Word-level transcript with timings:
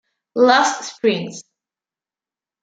Lost 0.33 0.85
Springs 0.97 1.43